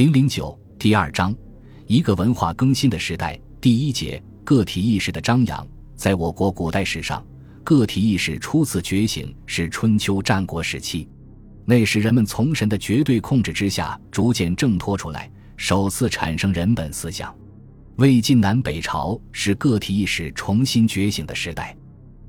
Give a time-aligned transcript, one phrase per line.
[0.00, 1.36] 零零九第二章，
[1.86, 3.38] 一个文化更新的时代。
[3.60, 5.68] 第一节，个体意识的张扬。
[5.94, 7.22] 在我国古代史上，
[7.62, 11.06] 个体意识初次觉醒是春秋战国时期，
[11.66, 17.36] 那时人们从神的绝对控制之下逐渐挣脱出来，首次产生人本思想。
[17.96, 21.76] 魏晋南北朝是个体意识重新觉醒的时代，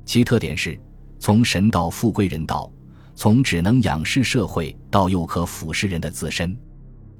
[0.04, 0.78] 其特点是
[1.20, 2.70] 从神道复归人道，
[3.16, 6.54] 从只能仰视社会到又可俯视人的自身。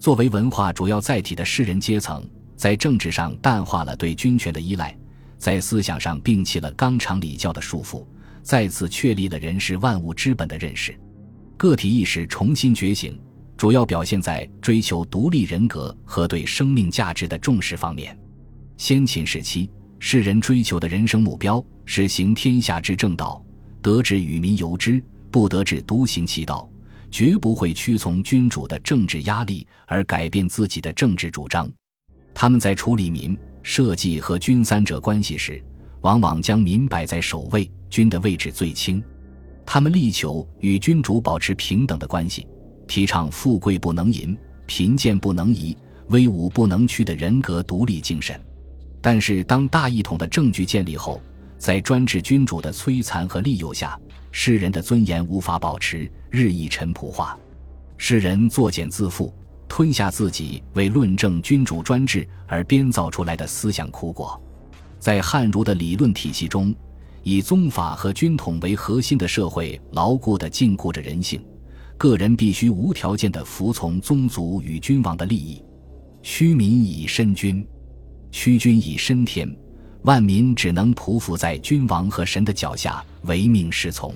[0.02, 4.98] 作为文化主要载体的士人阶层，在政治上淡化了对军权的依赖，
[5.38, 8.04] 在思想上摒弃了纲常礼教的束缚，
[8.42, 11.00] 再次确立了人是万物之本的认识。
[11.56, 13.16] 个体意识重新觉醒，
[13.56, 18.18] 主要表现在追求独立人格和对生命价值的重视方面。
[18.78, 23.40] 先秦时期，世人追求的人生目标是行天下之正道，
[23.84, 25.00] 得之与民由之，
[25.30, 26.68] 不得志独行其道。
[27.12, 31.70] 绝不会屈从君主的政治压力而改变自己的政治主张。
[32.34, 35.62] 他们在处理民、社稷和君三者关系时，
[36.00, 39.04] 往往将民摆在首位，君的位置最轻。
[39.66, 42.48] 他们力求与君主保持平等的关系，
[42.88, 44.36] 提倡富贵不能淫、
[44.66, 48.40] 贫贱不能移、威武不能屈的人格独立精神。
[49.02, 51.22] 但是，当大一统的政局建立后，
[51.58, 54.00] 在专制君主的摧残和利诱下，
[54.32, 57.38] 世人的尊严无法保持，日益陈朴化。
[57.98, 59.32] 世人作茧自缚，
[59.68, 64.42] 吞下自己为论证君主专制而编造出来的思想苦果。
[65.00, 66.74] 在汉儒的理论体系中，
[67.24, 71.44] 以宗法和君统为核心的社会牢固地禁锢着人性，
[71.98, 75.64] 个人必须无条件地服从宗族与君王的利益。
[76.24, 77.68] 虚民以身君，
[78.32, 79.54] 屈君以身天。
[80.04, 84.14] 万民只能匍匐在君王和神的脚下，唯命是从。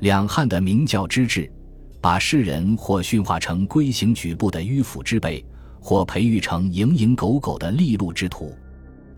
[0.00, 1.50] 两汉的明教之治，
[2.02, 5.42] 把世人或驯化成龟行矩步的迂腐之辈，
[5.80, 8.54] 或培育成蝇营狗苟的利禄之徒。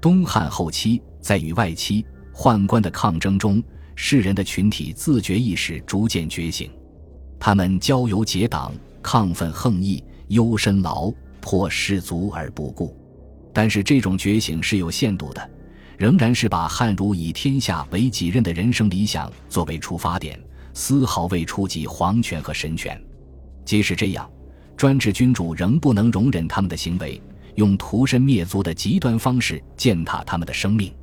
[0.00, 3.60] 东汉后期，在与外戚、宦官的抗争中，
[3.96, 6.70] 世人的群体自觉意识逐渐觉醒，
[7.41, 8.72] 他们交游结党，
[9.03, 12.97] 亢奋横溢，忧身劳破士卒而不顾。
[13.53, 15.50] 但是，这种觉醒是有限度的。
[15.98, 20.41] 仍然是把汉儒以天下为己任的人生理想作为出发点，
[20.72, 22.98] 丝毫未触及皇权和神权。
[23.64, 24.31] 即使这样，
[24.76, 27.20] 专制君主仍不能容忍他们的行为，
[27.56, 30.94] 用屠身灭族的极端方式践踏他们的生命。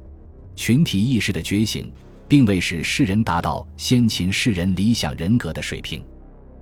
[0.56, 1.92] 群体意识的觉醒，
[2.26, 6.02] 并未使世人达到先秦世人理想人格的水平。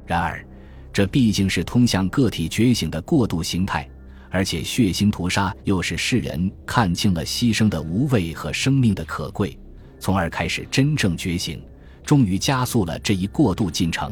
[0.07, 0.43] 然而，
[0.91, 3.87] 这毕竟是通向个体觉醒的过渡形态。
[4.33, 9.55] 而且血腥屠杀又使世人看清了牺牲的无畏和生命的可贵，
[9.99, 11.63] 从而开始真正觉醒，
[12.03, 14.11] 终于加速了这一过渡进程。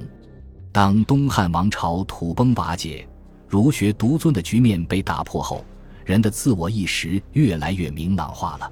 [0.71, 3.03] 当东汉王朝土崩瓦解、
[3.47, 5.65] 儒学独尊的局面被打破后，
[6.05, 8.71] 人的自我意识越来越明朗化了。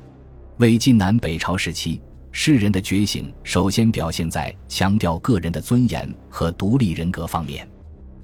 [0.58, 2.00] 魏晋南北朝时期，
[2.32, 7.68] 世人的觉醒首先表现在强调个人的尊严和独立人格方面。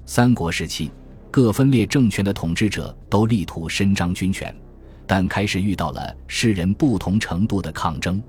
[0.04, 0.92] 三国时期。
[1.36, 4.56] 各分裂政权的统治者都力图伸张军权，
[5.06, 8.22] 但开始遇到了世人不同程度的抗争。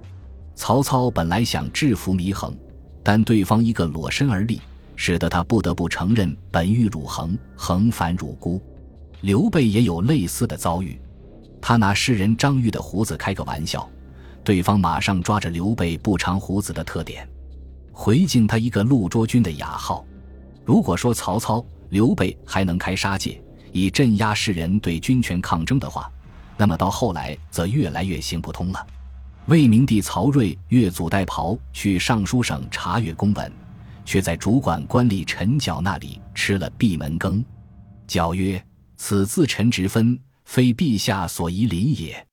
[0.55, 2.53] 曹操本来想制服祢衡，
[3.01, 4.59] 但对方一个裸身而立，
[4.97, 8.61] 使得他不得不承认本欲辱衡，衡反辱孤。
[9.21, 10.99] 刘备也有类似的遭遇，
[11.61, 13.89] 他拿诗人张玉的胡子开个玩笑，
[14.43, 17.25] 对方马上抓着刘备不长胡子的特点，
[17.93, 20.05] 回敬他一个陆卓君的雅号。
[20.65, 26.11] 如果说曹操，刘备还能开杀戒，以镇压世人对军权抗争的话，
[26.57, 28.87] 那么到后来则越来越行不通了。
[29.47, 33.51] 魏明帝曹睿越俎代庖去尚书省查阅公文，
[34.03, 37.43] 却在主管官吏陈缴那里吃了闭门羹。
[38.05, 38.61] 缴曰
[38.97, 42.25] ：“此自臣职分，非陛下所宜临也。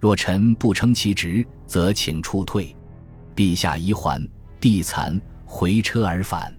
[0.00, 2.76] 若臣不称其职，则请出退。
[3.34, 4.24] 陛下宜还，
[4.60, 6.54] 帝惭，回车而返。”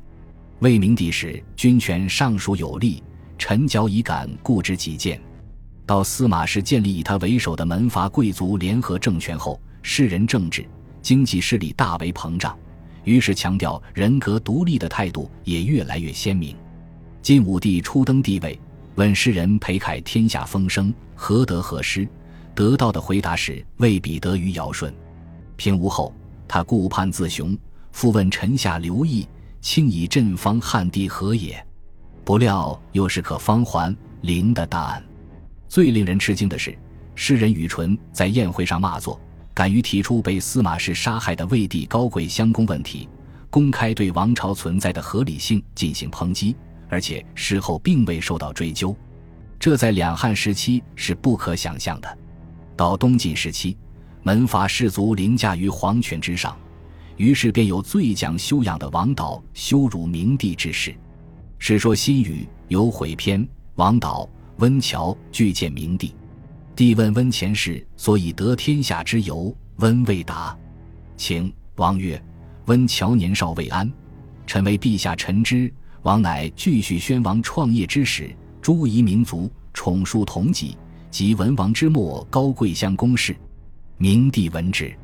[0.64, 3.04] 魏明帝时，军权尚属有力，
[3.38, 5.20] 陈矫已敢固执己见。
[5.86, 10.66] 到司马氏建立以他为首的门阀贵族联合政权后，世人政治、
[11.02, 12.58] 经济势力大为膨胀，
[13.04, 16.56] 于是强调人格独立的态度也越来越鲜明。
[17.22, 18.58] 晋武帝初登帝位，
[18.96, 22.08] 问世人裴凯天下风声何得何失，
[22.56, 24.94] 得到的回答是未必得于尧舜。
[25.58, 26.16] 平吴后，
[26.48, 27.54] 他顾盼自雄，
[27.92, 29.28] 复问臣下刘毅。
[29.64, 31.66] 庆以振方汉帝何也？
[32.26, 35.02] 不料又是可方还灵的答案。
[35.70, 36.78] 最令人吃惊的是，
[37.16, 39.18] 诗人宇纯在宴会上骂作，
[39.54, 43.08] 敢于提出被司马氏杀害的魏帝高贵相公问题，
[43.50, 46.54] 公开对王朝存在的合理性进行抨击，
[46.90, 48.94] 而且事后并未受到追究。
[49.58, 52.18] 这在两汉时期是不可想象的。
[52.76, 53.78] 到东晋时期，
[54.24, 56.54] 门阀士族凌驾于皇权之上，
[57.18, 60.92] 于是便有最讲修养的王导羞辱明帝之事。
[61.60, 64.28] 《史说新语》有毁篇，王导、
[64.58, 66.14] 温峤拒见明帝。
[66.76, 70.58] 帝问温前世所以得天下之由，温未答。
[71.16, 72.22] 请王曰
[72.66, 73.92] ：“温峤年少未安，
[74.48, 75.72] 臣为陛下臣之。
[76.02, 80.78] 王乃继续宣王创业之始。”诸夷民族宠述同己，
[81.12, 83.36] 及文王之末高贵相公事。
[83.98, 84.96] 明帝闻之，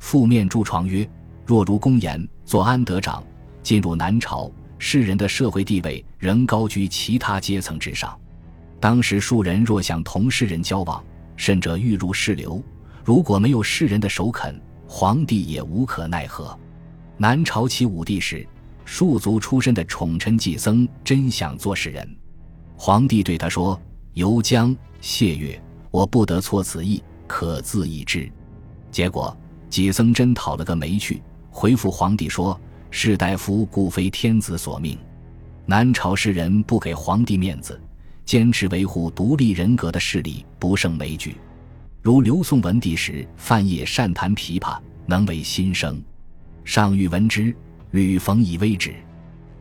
[0.00, 1.06] 覆面著床曰
[1.46, 3.22] ：“若如公言，做安得长？
[3.62, 8.18] 进入南朝，世人的社会地位仍高居其他阶层之上。
[8.80, 11.02] 当时庶人若想同世人交往，
[11.36, 12.62] 甚者欲入世流，
[13.02, 16.58] 如果没有世人的首肯，皇帝也无可奈何。
[17.16, 18.46] 南朝齐武帝时，
[18.84, 22.16] 庶族出身的宠臣季僧真想做世人。”
[22.76, 23.80] 皇帝对他说
[24.12, 25.58] ：“游江谢月，
[25.90, 28.30] 我不得错此意，可自议之。”
[28.90, 29.34] 结果
[29.70, 31.22] 季僧真讨了个没趣，
[31.56, 32.60] 回复皇帝说
[32.90, 34.98] ：“士大夫故非天子所命。”
[35.64, 37.80] 南朝士人不给皇帝面子，
[38.24, 41.36] 坚持维护独立人格的势力不胜枚举。
[42.02, 46.02] 如刘宋文帝时，范晔善弹琵琶，能为心声。
[46.64, 47.54] 上欲闻之，
[47.92, 48.92] 吕逢以威止。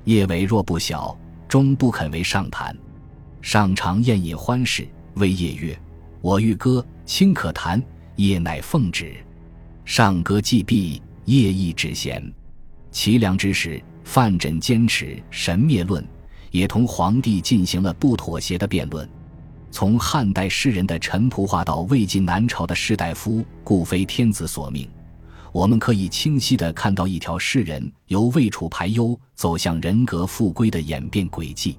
[0.06, 1.16] 叶伟若不小，
[1.48, 2.76] 终不肯为上弹。
[3.40, 5.80] 上常宴饮欢事，谓夜曰
[6.22, 7.82] ：“我欲歌，卿可弹。”
[8.18, 9.16] 夜乃奉旨。
[9.86, 12.24] 上歌既毕，夜亦止弦。
[12.92, 16.06] 齐梁之时，范缜坚持神灭论，
[16.52, 19.10] 也同皇帝进行了不妥协的辩论。
[19.72, 24.90] 从汉代诗人的陈仆话到魏晋南朝的士大夫故非天子所命，
[25.52, 31.78] 我们可以清晰地看到一条世人由魏楚排忧走向人格复归的演变轨迹。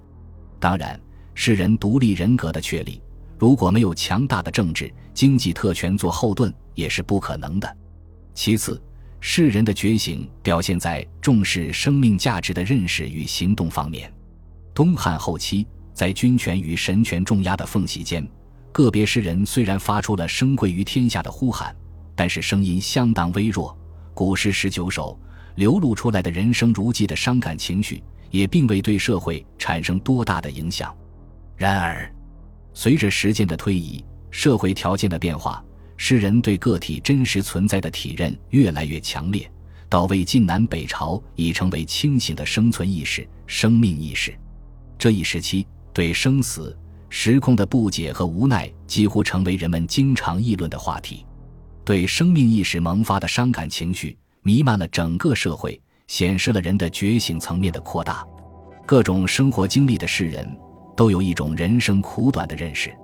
[0.59, 1.01] 当然。
[1.37, 3.03] 世人独立人格的确立，
[3.41, 7.77] 如果没有强大的政治经济特权做后盾，也是不可能的。
[8.35, 8.81] 其次，
[9.27, 14.13] 世人的觉醒表现在重视生命价值的认识与行动方面。
[14.75, 18.29] 东汉后期，在君权与神权重压的缝隙间，
[18.71, 21.75] 个别诗人虽然发出了生贵于天下的呼喊，
[22.15, 23.75] 但是声音相当微弱。
[24.13, 25.19] 古诗十九首
[25.55, 30.95] 流露出来的人生如寄的伤感情绪，也并未对社会产生多大的影响。
[31.57, 32.15] 然而，
[32.75, 35.65] 随着时间的推移，社会条件的变化，
[35.97, 39.51] 诗人对个体真实存在的体认越来越强烈。
[39.89, 44.35] 到魏晋南北朝，已成为清醒的生存意识、生命意识。
[44.99, 46.77] 这一时期，对生死、
[47.09, 51.25] 时空的不解和无奈，几乎成为人们经常议论的话题。
[51.85, 58.27] 对生命意识萌发的伤感情绪，弥漫了整个社会，显示了人的觉醒层面的扩大。
[58.87, 60.57] 各种生活经历的世人。
[60.97, 62.95] 都有一种人生苦短的认识。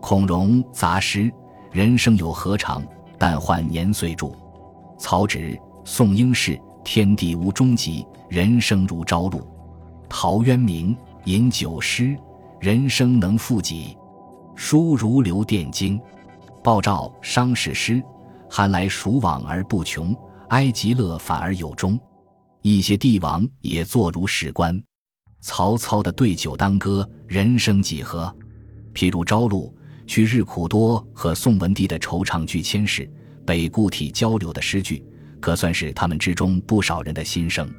[0.00, 1.30] 孔融杂诗
[1.70, 2.82] ：“人生有何长？
[3.18, 4.30] 但患年岁著。”
[4.98, 9.46] 曹植、宋应士：“天地无终极，人生如朝露。”
[10.08, 12.16] 陶渊明饮酒诗
[12.60, 13.96] ：“人生能负几？
[14.54, 16.00] 书如流电经。”
[16.64, 18.02] 鲍照伤逝诗
[18.50, 20.14] ：“寒来暑往而不穷，
[20.48, 21.98] 哀极乐反而有终。”
[22.62, 24.82] 一些帝王也坐如史官。
[25.40, 28.34] 曹操的对酒当歌，人生几何？
[28.92, 29.72] 譬如朝露，
[30.08, 33.08] 去日苦多和宋文帝的惆怅俱千世，
[33.44, 35.04] 北固体交流的诗句，
[35.38, 37.70] 可算是他们之中不少人的心声。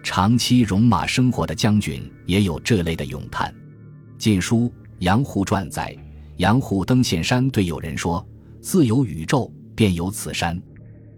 [0.00, 3.52] 长期戎马生活的将军也有这类的咏叹。
[4.16, 4.68] 《晋书·
[5.00, 5.94] 杨虎传》载：
[6.36, 8.24] 杨虎登岘山，对友人说
[8.62, 10.60] ：“自有宇宙，便有此山。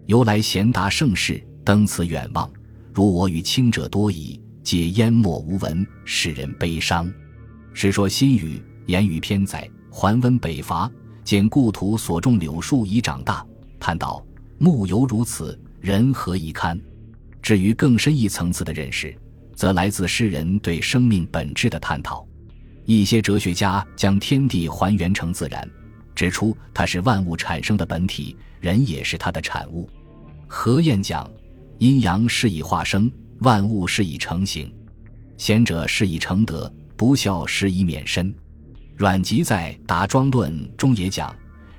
[0.07, 2.51] 由来贤达盛世，登此远望，
[2.91, 7.09] 如我与卿者多矣。”皆淹没无闻，使人悲伤。
[7.73, 10.87] 世说新语言语偏载，桓温北伐，
[11.23, 13.43] 见故土所种柳树已长大，
[13.79, 14.23] 叹道
[14.59, 16.79] ：“木犹如此，人何以堪？”
[17.41, 19.17] 至于更深一层次的认识，
[19.55, 22.23] 则来自诗人对生命本质的探讨。
[22.85, 25.67] 一些哲学家将天地还原成自然，
[26.13, 29.89] 指出它是万物产生的本体，人也是它的产物。
[30.45, 31.27] 何晏讲
[31.79, 33.11] ：“阴阳是以化生。”
[33.41, 34.71] 万物是以成形，
[35.37, 38.31] 贤者是以成德，不孝是以免身。
[38.97, 41.33] 阮籍在《达庄论》中也讲：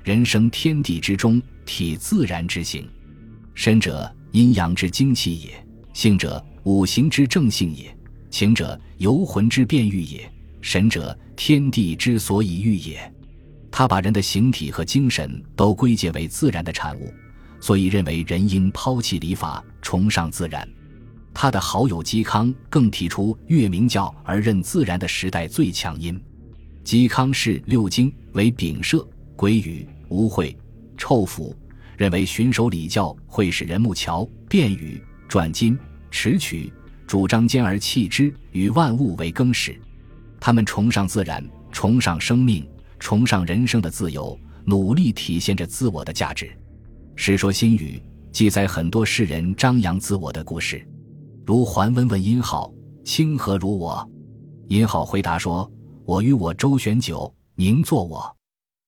[0.05, 2.89] 人生天地之中，体自然之行。
[3.53, 7.93] 身者阴阳之精气也，性者五行之正性也，
[8.29, 13.13] 情者游魂之变欲也，神者天地之所以欲也。
[13.69, 17.13] 他把人的形体和精神都归结为自然的产物，
[17.59, 20.65] 所以认为人应抛弃礼法，崇尚自然。
[21.33, 26.17] 他的好友嵇康更提出“越明教而任自然”的时代最强音。
[26.89, 30.55] 嵇康视六经为丙舍、癸禹、无秽、
[30.97, 31.55] 臭腐，
[31.95, 35.77] 认为循守礼教会使人木桥、变语、转金、
[36.09, 36.73] 持曲，
[37.05, 39.79] 主张兼而弃之，与万物为更始。
[40.39, 42.67] 他们崇尚自然，崇尚生命，
[42.97, 46.47] 崇尚人生的自由，努力体现着自我的价值。
[47.15, 50.83] 《世说新语》记载很多世人张扬自我的故事，
[51.45, 52.73] 如桓温问殷浩
[53.05, 54.09] ：“卿何如我？”
[54.69, 55.71] 殷浩回答说
[56.09, 58.35] ：“我与我周旋久，宁做我。”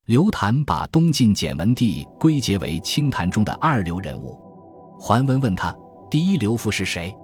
[0.10, 4.36] 刘谭把东晋简文帝归结为清谈中的二流人物。
[5.00, 5.72] 桓温问他
[6.10, 7.16] ：“第一流夫是谁？”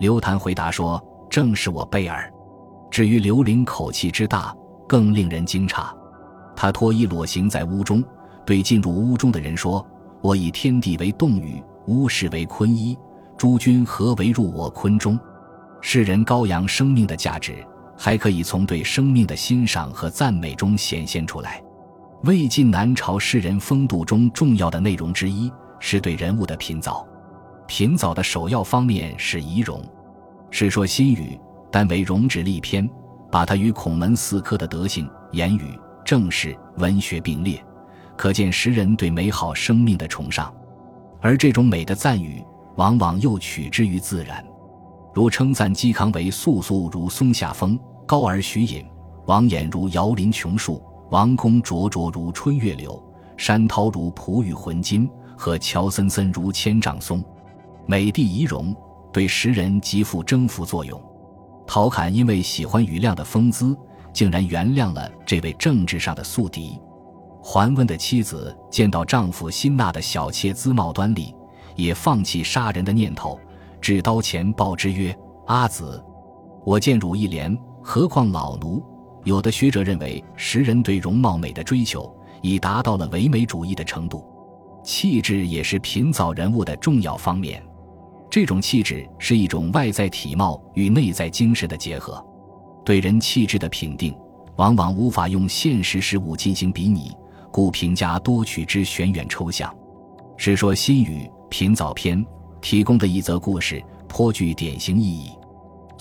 [0.00, 0.98] 刘谭回答说
[1.28, 2.32] ：“正是我贝尔。”
[2.90, 4.56] 至于刘伶口气之大，
[4.88, 5.94] 更令人惊诧。
[6.56, 8.02] 他脱衣裸行在屋中，
[8.46, 9.86] 对进入屋中的人说
[10.24, 12.96] ：“我以天地为洞宇，屋室为坤衣，
[13.36, 15.20] 诸君何为入我坤中？”
[15.82, 17.62] 世人高扬生命的价值，
[18.04, 21.64] 还可以从对生命的欣赏和赞美中显现出来。
[22.24, 27.08] 魏晋南朝诗人风度中重要的内容之一，是对人物的品藻。
[27.66, 29.80] 品藻的首要方面是仪容，
[30.50, 31.34] 《世说新语》。
[31.72, 32.86] 但为容止立篇，
[33.32, 37.64] 把它与孔门四科的德性、言语、政事、文学并列，
[38.18, 40.54] 可见时人对美好生命的崇尚。
[41.22, 42.44] 而这种美的赞誉，
[42.76, 44.44] 往往又取之于自然，
[45.14, 48.82] 如称赞嵇康为“素素如松下风，高而虚隐；
[49.26, 53.02] 王衍如摇林琼树，王公灼灼如春月柳，
[53.36, 57.24] 山涛如蒲雨浑金，和乔森森如千丈松”。
[57.86, 58.74] 美的仪容
[59.12, 61.00] 对时人极富征服作用。
[61.66, 63.76] 陶侃因为喜欢庾亮的风姿，
[64.12, 66.78] 竟然原谅了这位政治上的宿敌。
[67.42, 71.34] 桓温的妻子见到丈夫辛纳的小妾姿貌端丽，
[71.76, 73.38] 也放弃杀人的念头，
[73.80, 75.14] 至刀前报之曰
[75.46, 76.02] ：“阿子，
[76.64, 77.54] 我见汝一怜，
[77.86, 78.82] 何况老奴？”
[79.24, 84.24] 有的学者认为，时人对容貌美的追求已达到了唯美主义的程度，
[84.82, 87.62] 气质也是品藻人物的重要方面。
[88.30, 92.22] 这种气质是一种外在体貌与内在精神的结合，
[92.84, 94.14] 对人气质的评定，
[94.56, 97.12] 往往无法用现实事物进行比拟，
[97.50, 99.70] 故评价多取之玄远抽象。
[100.36, 102.22] 《世说新语·品藻篇》
[102.60, 105.30] 提供的一则故事颇具典型意义。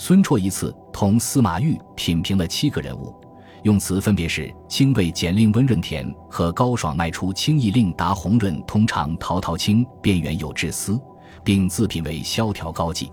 [0.06, 3.16] 孙绰一次同司马懿品评了七个人物，
[3.62, 11.00] 用词分别是：清味简令温润甜，和高爽迈出清逸令达红润通常，陶陶清边缘有致思。
[11.42, 13.10] 并自评为萧条高寂。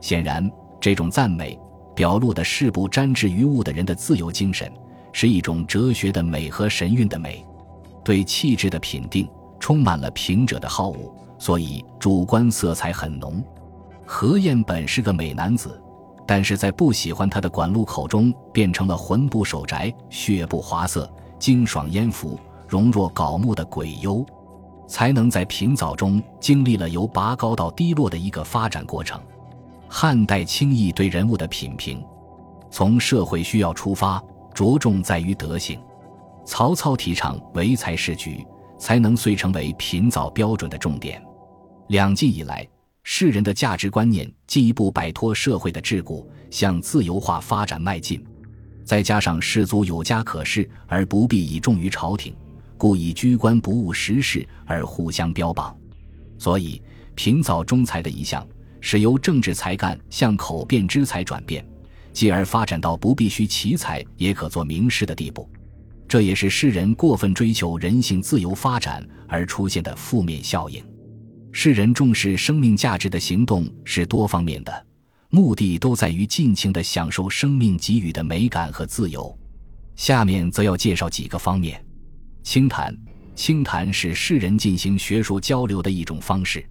[0.00, 1.58] 显然，这种赞美
[1.94, 4.72] 表露的是不沾滞于物的人的自由精神，
[5.12, 7.44] 是一种哲学的美和神韵的美。
[8.02, 9.28] 对气质的品定，
[9.60, 13.44] 充满了平者的好恶，所以主观色彩很浓。
[14.06, 15.78] 何晏本是个美男子，
[16.26, 22.38] 但是在不喜欢他的管路口中，变成了魂不守宅、血不华色、精爽烟浮、
[22.68, 24.24] 容若槁木的鬼幽。
[24.88, 29.18] 才能在平藻中经历了由拔高到低落的一个发展过程。
[29.88, 32.04] 汉代轻易对人物的品评，
[32.70, 35.80] 从社会需要出发，着重在于德行。
[36.44, 41.22] 曹操提倡唯才是举，才能遂成为品藻标准的重点。
[41.86, 42.66] 两晋以来，
[43.04, 48.24] 世人的价值观念进一步摆脱社会的桎梏，向自由化发展迈进。
[48.84, 52.34] 再加上士族有家可事，而不必倚重于朝廷。
[52.76, 55.76] 故以居官不务实事而互相标榜，
[56.36, 56.82] 所以
[57.14, 58.44] 平藻中才的一项
[58.80, 61.64] 是由政治才干向口辩之才转变，
[62.12, 65.48] 继而发展到不必须奇才也可做名士的地步。
[66.08, 70.84] 这也是世人过分追求人性自由发展而出现的负面效应。
[71.54, 74.86] 世人重视生命价值的行动是多方面的，
[75.28, 79.38] 目的都在于尽情地享受生命给予的美感和自由。
[79.94, 81.84] 下面则要介绍几个方面。
[82.42, 82.96] 清谈，
[83.34, 86.66] 清谈是世人进行学术交流的一种方式。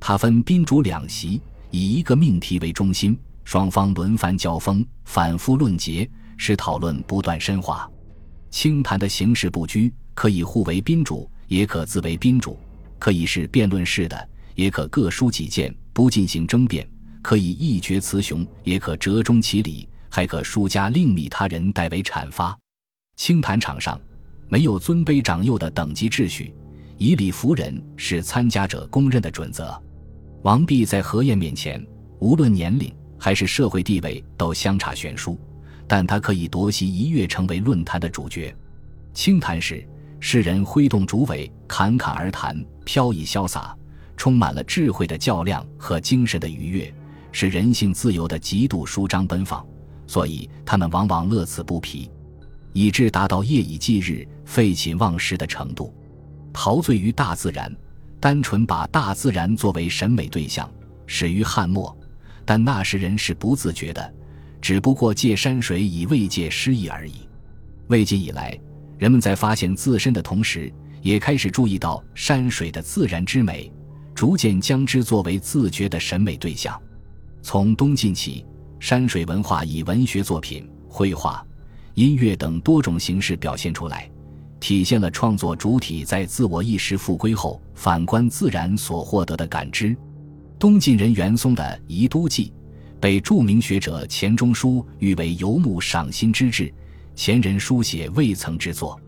[0.00, 1.40] 它分宾主两席，
[1.70, 7.88] 以一个命题为中心，双方轮番交锋，反复论结，使讨论不断深化。
[8.50, 12.58] 清谈的形式不拘，可以互为宾主，也可自为宾主；
[12.98, 16.84] 可以是辩论式的，也可各抒己见，不进行争辩；
[17.22, 22.56] 可以一决雌雄，也可折中其理，还可输家另觅他人代为阐发。
[23.16, 24.00] 清谈场上。
[24.48, 26.54] 没有尊卑长幼的等级秩序，
[26.98, 29.76] 以礼服人是参加者公认的准则。
[30.42, 31.84] 王弼在何晏面前，
[32.20, 35.36] 无论年龄还是社会地位都相差悬殊，
[35.88, 38.54] 但他可以夺席一跃成为论坛的主角。
[39.12, 39.84] 清谈时，
[40.18, 43.76] 世人挥动竹苇，侃侃而谈，飘逸潇洒，
[44.16, 46.92] 充满了智慧的较量和精神的愉悦，
[47.32, 49.64] 是人性自由的极度舒张奔放，
[50.06, 52.10] 所以他们往往乐此不疲。
[52.72, 55.94] 以致达到夜以继日、废寝忘食的程度，
[56.52, 57.74] 陶醉于大自然，
[58.20, 60.70] 单纯把大自然作为审美对象，
[61.06, 61.96] 始于汉末，
[62.44, 64.14] 但那时人是不自觉的，
[64.60, 67.26] 只不过借山水以慰藉诗意而已。
[67.88, 68.58] 魏晋以来，
[68.98, 70.72] 人们在发现自身的同时，
[71.02, 73.70] 也开始注意到山水的自然之美，
[74.14, 76.80] 逐渐将之作为自觉的审美对象。
[77.42, 78.44] 从东晋起，
[78.80, 81.44] 山水文化以文学作品、绘画。
[81.94, 84.10] 音乐等多种形式表现出来，
[84.60, 89.96] 体现了创作主体在自我意识复归后反观自然所获得的感知。
[90.58, 92.52] 东晋人袁嵩的《夷都记》
[93.00, 96.70] 被著名学者钱钟书誉为游牧赏心之志，
[97.16, 99.00] 前人书写未曾之作。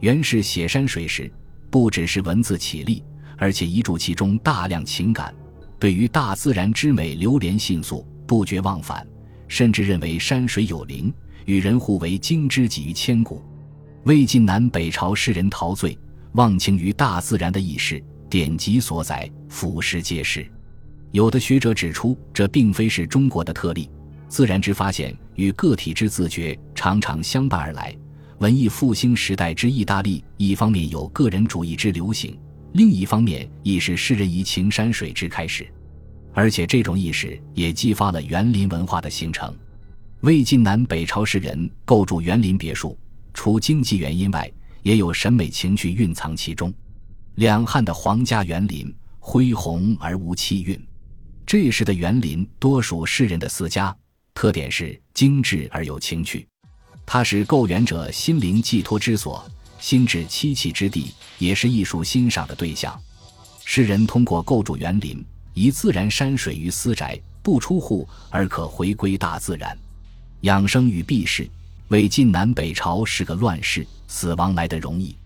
[0.00, 1.32] 袁氏写山水时，
[1.70, 3.02] 不只是文字绮丽，
[3.38, 5.34] 而且遗注其中大量情感，
[5.78, 9.04] 对于大自然之美流连信素，不觉忘返，
[9.48, 11.12] 甚至认为山水有灵。
[11.46, 13.40] 与人互为经之己于千古，
[14.04, 15.96] 魏晋南北朝诗人陶醉
[16.32, 20.44] 忘情于大自然的意识，典籍所载，俯拾皆是。
[21.12, 23.88] 有的学者指出，这并非是中国的特例，
[24.28, 27.96] 自然之发现与个体之自觉常常相伴而来。
[28.38, 32.38] 文艺复兴时代之意大利，一方面有个人主义之流行，
[32.72, 35.66] 另一方面亦是诗人移情山水之开始，
[36.34, 39.54] 而且这种意识也激发了园林文化的形成。
[40.20, 42.98] 魏晋南北朝诗人构筑园林别墅，
[43.32, 44.50] 除经济原因外，
[44.82, 46.72] 也有审美情趣蕴藏其中。
[47.36, 50.78] 两汉的皇家园林恢宏而无气韵，
[51.46, 53.96] 这时的园林多属士人的私家，
[54.36, 56.46] 特点是精致而有情趣。
[57.06, 59.42] 它是构园者心灵寄托之所，
[59.78, 62.94] 心智栖息之地，也是艺术欣赏的对象。
[63.64, 65.24] 诗人通过构筑园林，
[65.54, 69.76] 以自然山水于私宅，不出户而可回归大自然。
[70.42, 71.48] 养生与避世，
[71.88, 75.16] 魏晋南北朝是个乱世，死亡来得容易。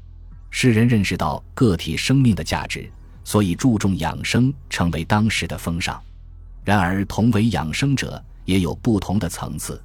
[0.50, 2.88] 世人认识到个体生命的价值，
[3.24, 6.00] 所以注重养生，成为当时的风尚。
[6.64, 9.80] 然而，同为养生者，也有不同的层次。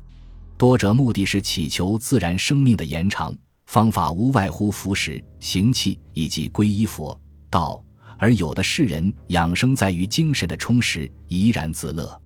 [0.58, 3.32] 多者目的是祈求自然生命的延长，
[3.68, 7.16] 方法无外乎服食、行气以及皈依佛
[7.48, 7.80] 道；
[8.18, 12.20] 而有的世人养生在于精神的充实，怡然自乐。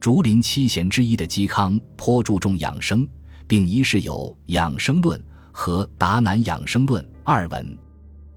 [0.00, 3.06] 竹林七贤之一的嵇康颇注重养生，
[3.46, 5.20] 并一世有《养生论》
[5.52, 7.78] 和《达南养生论》二文。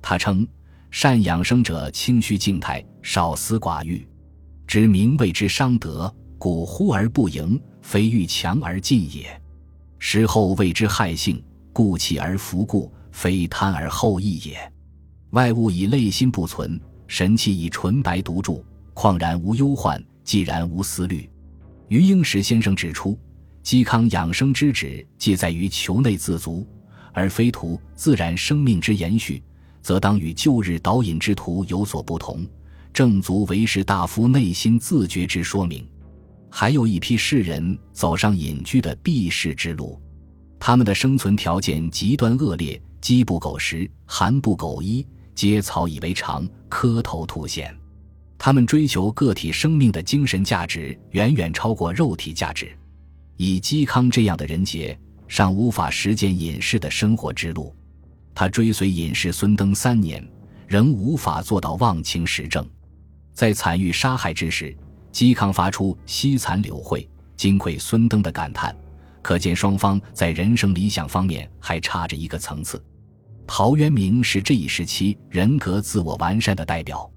[0.04, 0.48] 他称
[0.92, 4.08] ：“善养生者，清虚静态，少思寡欲，
[4.68, 6.14] 知名谓之伤德。
[6.40, 9.26] 故忽而不盈，非欲强而进也；
[10.00, 14.58] 时后谓之害性，故起而弗固，非贪而后益也。
[15.32, 18.64] 外物以内心不存，神气以纯白独著，
[18.96, 21.30] 旷然无忧患，寂然无思虑。”
[21.90, 23.20] 余英时先生指出，
[23.62, 26.66] 嵇康养生之旨，既在于求内自足，
[27.12, 29.44] 而非图自然生命之延续，
[29.82, 32.48] 则当与旧日导引之徒有所不同，
[32.94, 35.86] 正足为士大夫内心自觉之说明。
[36.50, 40.00] 还有一批士人走上隐居的避世之路，
[40.60, 47.72] 他们的生存条件极端恶劣，饥不苟食，寒不苟衣，皆草以为常，磕头吐涎。
[48.38, 52.72] 他们追求个体生命的精神价值远远超过肉体价值，
[53.38, 57.76] 以嵇康这样的人杰，尚无法实践隐士的生活之路。
[58.34, 60.26] 他追随隐士孙登三年，
[60.68, 62.66] 仍无法做到忘情实政。
[63.34, 64.76] 在惨遇杀害之时，
[65.20, 67.06] 嵇康发出“惜残柳蕙，
[67.36, 68.74] 金匮孙登”的感叹，
[69.22, 72.82] 可见双方在人生理想方面还差着一个层次。
[73.46, 77.12] 陶渊明是这一时期人格自我完善的代表。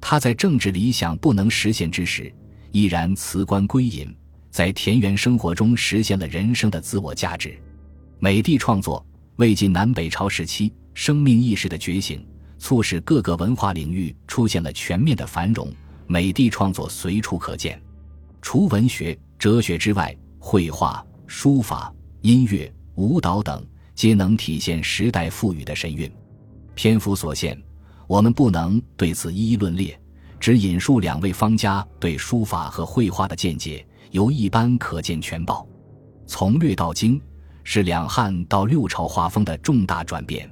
[0.00, 2.32] 他在政治理想不能实现之时，
[2.70, 4.14] 依然辞官归隐，
[4.52, 7.60] 在田园生活中实现了人生的自我价值。
[8.20, 9.04] 美帝创作，
[9.38, 12.24] 魏晋南北朝时期，生命意识的觉醒，
[12.60, 15.68] 促使各个文化领域出现了全面的繁荣。
[16.10, 17.80] 美帝创作随处可见，
[18.42, 26.10] 除文学、哲学之外，绘画、书法、音乐、舞蹈等，皆能体现时代赋予的神韵。
[26.74, 27.56] 篇幅所限。
[28.08, 29.96] 我们不能对此一一论列，
[30.40, 35.64] 只引述两位方家对书法和绘画的见解，由一般可见全报。
[36.26, 37.22] 从略到精，
[37.62, 40.50] 是两汉到六朝画风的重大转变。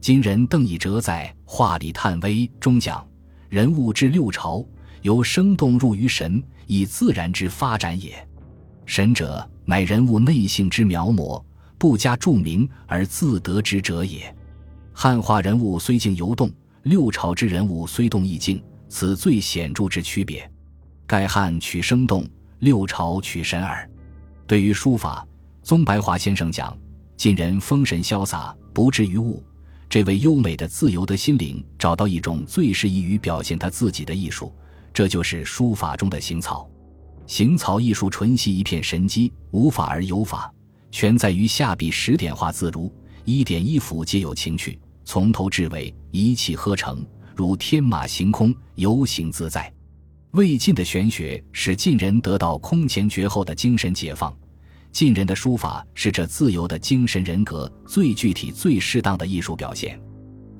[0.00, 3.06] 今人邓以哲在《画里探微》中讲，
[3.48, 4.66] 人物至六朝，
[5.02, 8.14] 由生动入于神，以自然之发展也。
[8.86, 11.42] 神者，乃人物内性之描摹，
[11.76, 14.34] 不加注明而自得之者也。
[14.92, 16.50] 汉画人物虽静游动。
[16.84, 20.50] 六朝之人物虽动亦静，此最显著之区别。
[21.06, 22.26] 盖汉取生动，
[22.60, 23.86] 六朝取神耳。
[24.46, 25.26] 对于书法，
[25.62, 26.74] 宗白华先生讲：
[27.14, 29.42] 近人风神潇洒，不至于物。
[29.90, 34.54] 这位优美的、自由的心灵找到一种最适宜于表现他自己的艺术，
[34.98, 36.68] 这就是书法中的行草。
[37.24, 40.52] 行草艺术纯系一片神机，无法而有法，
[40.90, 42.92] 全在于下笔十点画自如，
[43.24, 47.06] 一点一幅皆有情趣，从头至尾一气呵成，
[47.36, 49.72] 如天马行空，游行自在。
[50.32, 54.36] 魏晋的玄学使晋人得到空前绝后的精神解放。
[54.90, 59.96] 晋人的书法是这自由的精神人格最具体、最适当的艺术表现。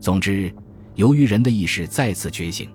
[0.01, 0.55] 总之，
[0.95, 2.71] 由于人的意识再次觉醒，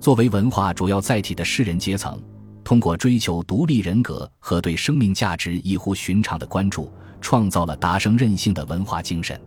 [0.00, 2.20] 作为文化主要载体的士人阶层，
[2.64, 9.40] 通过追求独立人格和对生命价值异乎寻常的关注，创造了达生任性的文化精神。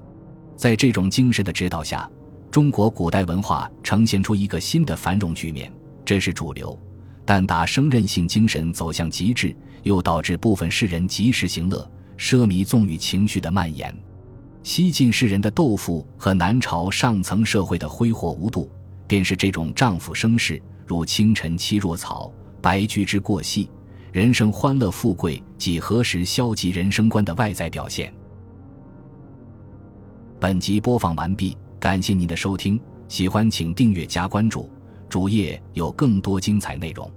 [0.56, 2.10] 在这种精神的指导下，
[2.50, 5.72] 中国古代文化呈现出一个新的繁荣局面，
[6.06, 6.78] 这是主流。
[7.26, 9.56] 但达生任性精神走向极致。
[9.84, 13.92] 又导致部分士人及时行乐、奢靡纵欲情绪的蔓延。
[14.62, 18.70] 西晋士人的豆腐和南朝上层社会的挥霍无度，
[19.12, 23.70] 便是这种丈夫生事如清晨妻若草，白驹之过隙，
[24.14, 28.14] 人生欢乐富贵几何时消极人生观的外在表现。
[30.40, 34.70] 本集播放完毕，感谢您的收听，喜欢请订阅加关注，
[35.10, 37.12] 主页有更多精彩内容。